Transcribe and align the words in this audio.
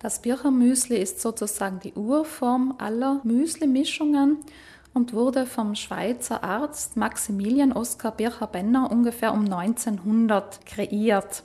Das 0.00 0.22
Birchermüsli 0.22 0.96
ist 0.96 1.20
sozusagen 1.20 1.78
die 1.80 1.92
Urform 1.92 2.74
aller 2.78 3.20
Müsli-Mischungen 3.22 4.38
und 4.94 5.12
wurde 5.12 5.44
vom 5.44 5.74
Schweizer 5.74 6.42
Arzt 6.42 6.96
Maximilian 6.96 7.72
Oskar 7.72 8.12
Bircher-Benner 8.12 8.90
ungefähr 8.90 9.34
um 9.34 9.44
1900 9.44 10.64
kreiert. 10.64 11.42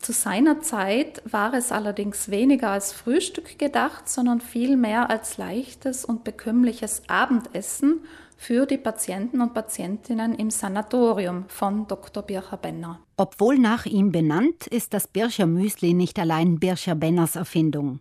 Zu 0.00 0.12
seiner 0.12 0.60
Zeit 0.60 1.22
war 1.30 1.52
es 1.52 1.72
allerdings 1.72 2.30
weniger 2.30 2.70
als 2.70 2.90
Frühstück 2.90 3.58
gedacht, 3.58 4.08
sondern 4.08 4.40
vielmehr 4.40 5.10
als 5.10 5.36
leichtes 5.36 6.06
und 6.06 6.24
bekömmliches 6.24 7.02
Abendessen 7.06 8.00
für 8.38 8.64
die 8.64 8.78
Patienten 8.78 9.42
und 9.42 9.52
Patientinnen 9.52 10.34
im 10.34 10.48
Sanatorium 10.48 11.44
von 11.48 11.86
Dr. 11.86 12.22
Bircher 12.22 12.56
Benner. 12.56 12.98
Obwohl 13.18 13.58
nach 13.58 13.84
ihm 13.84 14.10
benannt, 14.10 14.66
ist 14.68 14.94
das 14.94 15.06
Bircher 15.06 15.44
Müsli 15.44 15.92
nicht 15.92 16.18
allein 16.18 16.58
Bircher 16.58 16.94
Benners 16.94 17.36
Erfindung. 17.36 18.00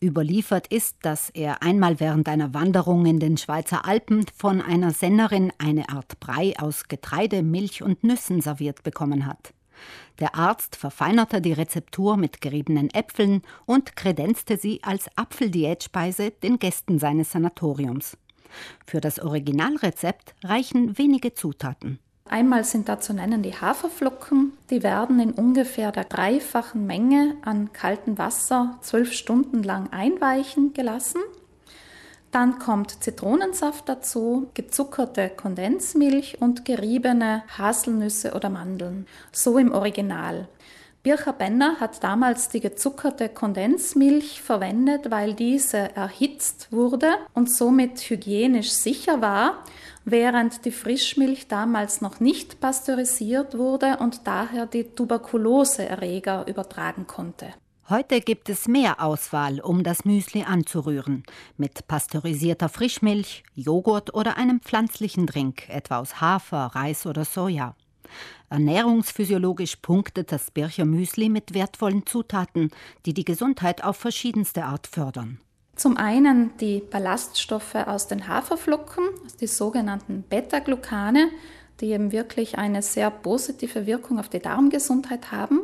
Überliefert 0.00 0.68
ist, 0.68 0.98
dass 1.02 1.28
er 1.30 1.60
einmal 1.64 1.98
während 1.98 2.28
einer 2.28 2.54
Wanderung 2.54 3.04
in 3.04 3.18
den 3.18 3.36
Schweizer 3.36 3.84
Alpen 3.84 4.26
von 4.36 4.60
einer 4.60 4.92
Sennerin 4.92 5.52
eine 5.58 5.88
Art 5.88 6.20
Brei 6.20 6.54
aus 6.60 6.86
Getreide, 6.86 7.42
Milch 7.42 7.82
und 7.82 8.04
Nüssen 8.04 8.40
serviert 8.40 8.84
bekommen 8.84 9.26
hat. 9.26 9.52
Der 10.20 10.34
Arzt 10.34 10.76
verfeinerte 10.76 11.40
die 11.40 11.52
Rezeptur 11.52 12.16
mit 12.16 12.40
geriebenen 12.40 12.90
Äpfeln 12.90 13.42
und 13.66 13.96
kredenzte 13.96 14.56
sie 14.56 14.80
als 14.82 15.06
Apfeldiätspeise 15.16 16.30
den 16.30 16.58
Gästen 16.58 16.98
seines 16.98 17.32
Sanatoriums. 17.32 18.16
Für 18.86 19.00
das 19.00 19.18
Originalrezept 19.18 20.34
reichen 20.44 20.98
wenige 20.98 21.34
Zutaten. 21.34 21.98
Einmal 22.24 22.64
sind 22.64 22.88
da 22.88 23.00
zu 23.00 23.12
nennen 23.12 23.42
die 23.42 23.54
Haferflocken. 23.54 24.52
Die 24.70 24.82
werden 24.82 25.20
in 25.20 25.32
ungefähr 25.32 25.92
der 25.92 26.04
dreifachen 26.04 26.86
Menge 26.86 27.36
an 27.42 27.72
kaltem 27.72 28.16
Wasser 28.16 28.78
zwölf 28.80 29.12
Stunden 29.12 29.62
lang 29.62 29.92
einweichen 29.92 30.72
gelassen. 30.72 31.20
Dann 32.32 32.58
kommt 32.58 33.04
Zitronensaft 33.04 33.90
dazu, 33.90 34.48
gezuckerte 34.54 35.28
Kondensmilch 35.28 36.40
und 36.40 36.64
geriebene 36.64 37.44
Haselnüsse 37.58 38.32
oder 38.32 38.48
Mandeln. 38.48 39.06
So 39.32 39.58
im 39.58 39.70
Original. 39.70 40.48
Bircher 41.02 41.34
Benner 41.34 41.78
hat 41.78 42.02
damals 42.02 42.48
die 42.48 42.60
gezuckerte 42.60 43.28
Kondensmilch 43.28 44.40
verwendet, 44.40 45.10
weil 45.10 45.34
diese 45.34 45.94
erhitzt 45.94 46.68
wurde 46.70 47.12
und 47.34 47.50
somit 47.50 47.98
hygienisch 47.98 48.70
sicher 48.70 49.20
war, 49.20 49.64
während 50.06 50.64
die 50.64 50.70
Frischmilch 50.70 51.48
damals 51.48 52.00
noch 52.00 52.18
nicht 52.18 52.60
pasteurisiert 52.60 53.58
wurde 53.58 53.98
und 53.98 54.26
daher 54.26 54.64
die 54.64 54.84
Tuberkuloseerreger 54.84 56.46
übertragen 56.48 57.06
konnte. 57.06 57.48
Heute 57.88 58.20
gibt 58.20 58.48
es 58.48 58.68
mehr 58.68 59.02
Auswahl, 59.02 59.60
um 59.60 59.82
das 59.82 60.04
Müsli 60.04 60.44
anzurühren. 60.44 61.24
Mit 61.56 61.88
pasteurisierter 61.88 62.68
Frischmilch, 62.68 63.42
Joghurt 63.56 64.14
oder 64.14 64.36
einem 64.36 64.60
pflanzlichen 64.60 65.26
Drink, 65.26 65.68
etwa 65.68 65.98
aus 65.98 66.20
Hafer, 66.20 66.70
Reis 66.74 67.06
oder 67.06 67.24
Soja. 67.24 67.74
Ernährungsphysiologisch 68.50 69.76
punktet 69.76 70.30
das 70.30 70.52
Bircher 70.52 70.84
Müsli 70.84 71.28
mit 71.28 71.54
wertvollen 71.54 72.06
Zutaten, 72.06 72.70
die 73.04 73.14
die 73.14 73.24
Gesundheit 73.24 73.82
auf 73.82 73.96
verschiedenste 73.96 74.64
Art 74.64 74.86
fördern. 74.86 75.40
Zum 75.74 75.96
einen 75.96 76.56
die 76.58 76.80
Ballaststoffe 76.80 77.74
aus 77.74 78.06
den 78.06 78.28
Haferflocken, 78.28 79.04
die 79.40 79.48
sogenannten 79.48 80.22
Beta-Glucane, 80.22 81.30
die 81.80 81.86
eben 81.86 82.12
wirklich 82.12 82.58
eine 82.58 82.80
sehr 82.80 83.10
positive 83.10 83.86
Wirkung 83.86 84.20
auf 84.20 84.28
die 84.28 84.38
Darmgesundheit 84.38 85.32
haben. 85.32 85.62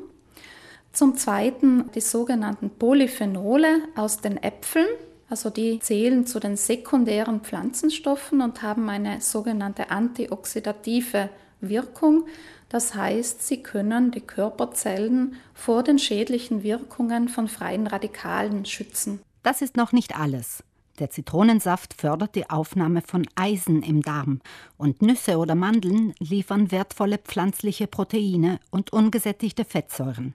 Zum 0.92 1.16
zweiten 1.16 1.90
die 1.94 2.00
sogenannten 2.00 2.70
Polyphenole 2.70 3.82
aus 3.94 4.18
den 4.18 4.42
Äpfeln, 4.42 4.86
also 5.28 5.50
die 5.50 5.78
zählen 5.80 6.26
zu 6.26 6.40
den 6.40 6.56
sekundären 6.56 7.40
Pflanzenstoffen 7.40 8.40
und 8.40 8.62
haben 8.62 8.88
eine 8.88 9.20
sogenannte 9.20 9.90
antioxidative 9.90 11.28
Wirkung. 11.60 12.26
Das 12.68 12.94
heißt, 12.94 13.46
sie 13.46 13.62
können 13.62 14.10
die 14.10 14.20
Körperzellen 14.20 15.36
vor 15.54 15.82
den 15.82 15.98
schädlichen 15.98 16.62
Wirkungen 16.62 17.28
von 17.28 17.48
freien 17.48 17.86
Radikalen 17.86 18.64
schützen. 18.64 19.20
Das 19.42 19.62
ist 19.62 19.76
noch 19.76 19.92
nicht 19.92 20.18
alles. 20.18 20.62
Der 20.98 21.10
Zitronensaft 21.10 21.94
fördert 21.94 22.34
die 22.34 22.50
Aufnahme 22.50 23.02
von 23.02 23.26
Eisen 23.36 23.82
im 23.82 24.02
Darm 24.02 24.40
und 24.76 25.00
Nüsse 25.00 25.38
oder 25.38 25.54
Mandeln 25.54 26.12
liefern 26.18 26.72
wertvolle 26.72 27.18
pflanzliche 27.18 27.86
Proteine 27.86 28.58
und 28.70 28.92
ungesättigte 28.92 29.64
Fettsäuren. 29.64 30.34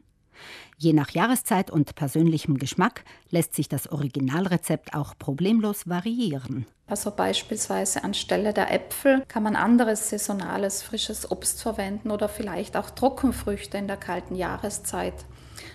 Je 0.78 0.94
nach 0.94 1.12
Jahreszeit 1.12 1.72
und 1.72 1.96
persönlichem 1.96 2.58
Geschmack 2.58 3.04
lässt 3.30 3.56
sich 3.56 3.70
das 3.70 3.92
Originalrezept 3.92 4.94
auch 4.94 5.18
problemlos 5.18 5.88
variieren. 5.88 6.66
Also 6.88 7.12
beispielsweise 7.12 8.04
anstelle 8.04 8.54
der 8.54 8.72
Äpfel 8.74 9.24
kann 9.28 9.44
man 9.44 9.56
anderes 9.56 10.10
saisonales 10.10 10.84
frisches 10.84 11.32
Obst 11.32 11.62
verwenden 11.62 12.12
oder 12.12 12.28
vielleicht 12.28 12.76
auch 12.76 12.90
Trockenfrüchte 12.90 13.78
in 13.78 13.88
der 13.88 13.98
kalten 13.98 14.36
Jahreszeit. 14.36 15.16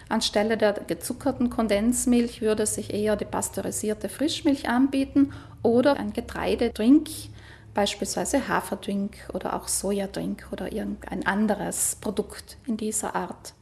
Anstelle 0.08 0.56
der 0.56 0.74
gezuckerten 0.74 1.50
Kondensmilch 1.50 2.40
würde 2.40 2.66
sich 2.66 2.92
eher 2.92 3.16
die 3.16 3.24
pasteurisierte 3.24 4.08
Frischmilch 4.08 4.68
anbieten 4.68 5.32
oder 5.62 5.96
ein 5.96 6.12
Getreidedrink, 6.12 7.08
beispielsweise 7.74 8.48
Haferdrink 8.48 9.16
oder 9.32 9.54
auch 9.54 9.68
Sojadrink 9.68 10.48
oder 10.50 10.72
irgendein 10.72 11.26
anderes 11.26 11.96
Produkt 12.00 12.58
in 12.66 12.76
dieser 12.76 13.14
Art. 13.14 13.54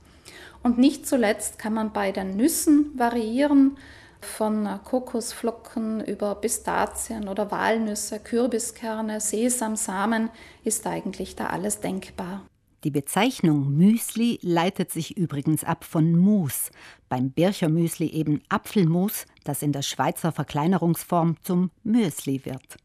Und 0.66 0.78
nicht 0.78 1.06
zuletzt 1.06 1.60
kann 1.60 1.74
man 1.74 1.92
bei 1.92 2.10
den 2.10 2.36
Nüssen 2.36 2.90
variieren, 2.98 3.76
von 4.20 4.68
Kokosflocken 4.82 6.04
über 6.04 6.34
Pistazien 6.34 7.28
oder 7.28 7.52
Walnüsse, 7.52 8.18
Kürbiskerne, 8.18 9.20
Sesamsamen 9.20 10.28
ist 10.64 10.84
eigentlich 10.88 11.36
da 11.36 11.46
alles 11.46 11.78
denkbar. 11.78 12.44
Die 12.82 12.90
Bezeichnung 12.90 13.76
Müsli 13.76 14.40
leitet 14.42 14.90
sich 14.90 15.16
übrigens 15.16 15.62
ab 15.62 15.84
von 15.84 16.10
Mus, 16.10 16.72
beim 17.08 17.30
Bircher 17.30 17.68
Müsli 17.68 18.08
eben 18.08 18.42
Apfelmus, 18.48 19.24
das 19.44 19.62
in 19.62 19.70
der 19.70 19.82
Schweizer 19.82 20.32
Verkleinerungsform 20.32 21.36
zum 21.42 21.70
Müsli 21.84 22.44
wird. 22.44 22.76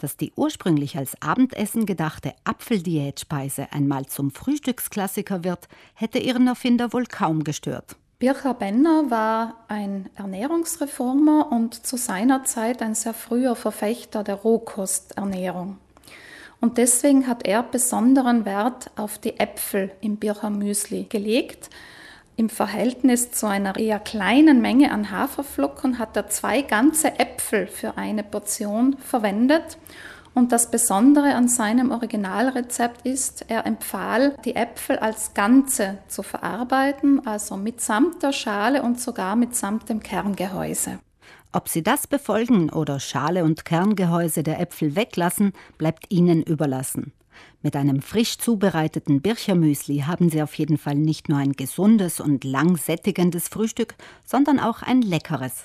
Dass 0.00 0.16
die 0.16 0.32
ursprünglich 0.34 0.96
als 0.96 1.20
Abendessen 1.20 1.84
gedachte 1.84 2.32
Apfeldiätspeise 2.44 3.70
einmal 3.70 4.06
zum 4.06 4.30
Frühstücksklassiker 4.30 5.44
wird, 5.44 5.68
hätte 5.92 6.18
ihren 6.18 6.46
Erfinder 6.46 6.94
wohl 6.94 7.04
kaum 7.04 7.44
gestört. 7.44 7.96
Bircher 8.18 8.54
Benner 8.54 9.10
war 9.10 9.64
ein 9.68 10.08
Ernährungsreformer 10.14 11.52
und 11.52 11.86
zu 11.86 11.98
seiner 11.98 12.44
Zeit 12.44 12.80
ein 12.80 12.94
sehr 12.94 13.12
früher 13.12 13.54
Verfechter 13.56 14.24
der 14.24 14.36
Rohkosternährung. 14.36 15.76
Und 16.62 16.78
deswegen 16.78 17.26
hat 17.26 17.46
er 17.46 17.62
besonderen 17.62 18.46
Wert 18.46 18.90
auf 18.96 19.18
die 19.18 19.38
Äpfel 19.38 19.90
im 20.00 20.16
Bircher 20.16 20.50
Müsli 20.50 21.04
gelegt. 21.04 21.68
Im 22.40 22.48
Verhältnis 22.48 23.32
zu 23.32 23.46
einer 23.46 23.76
eher 23.76 23.98
kleinen 23.98 24.62
Menge 24.62 24.92
an 24.92 25.10
Haferflocken 25.10 25.98
hat 25.98 26.16
er 26.16 26.28
zwei 26.30 26.62
ganze 26.62 27.18
Äpfel 27.18 27.66
für 27.66 27.98
eine 27.98 28.22
Portion 28.22 28.96
verwendet. 28.96 29.76
Und 30.32 30.50
das 30.50 30.70
Besondere 30.70 31.34
an 31.34 31.48
seinem 31.48 31.90
Originalrezept 31.90 33.06
ist, 33.06 33.44
er 33.48 33.66
empfahl, 33.66 34.38
die 34.46 34.56
Äpfel 34.56 34.98
als 34.98 35.34
Ganze 35.34 35.98
zu 36.08 36.22
verarbeiten, 36.22 37.26
also 37.26 37.58
mitsamt 37.58 38.22
der 38.22 38.32
Schale 38.32 38.82
und 38.84 38.98
sogar 38.98 39.36
mitsamt 39.36 39.90
dem 39.90 40.00
Kerngehäuse. 40.00 40.98
Ob 41.52 41.68
Sie 41.68 41.82
das 41.82 42.06
befolgen 42.06 42.70
oder 42.70 43.00
Schale 43.00 43.44
und 43.44 43.66
Kerngehäuse 43.66 44.42
der 44.42 44.60
Äpfel 44.60 44.96
weglassen, 44.96 45.52
bleibt 45.76 46.06
Ihnen 46.08 46.42
überlassen. 46.42 47.12
Mit 47.62 47.76
einem 47.76 48.00
frisch 48.00 48.38
zubereiteten 48.38 49.20
Birchermüsli 49.20 50.00
haben 50.06 50.30
Sie 50.30 50.42
auf 50.42 50.54
jeden 50.54 50.78
Fall 50.78 50.94
nicht 50.94 51.28
nur 51.28 51.38
ein 51.38 51.52
gesundes 51.52 52.20
und 52.20 52.44
lang 52.44 52.76
sättigendes 52.76 53.48
Frühstück, 53.48 53.94
sondern 54.24 54.58
auch 54.58 54.82
ein 54.82 55.02
leckeres. 55.02 55.64